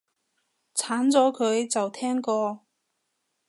[0.73, 2.61] 鏟咗佢，就聽過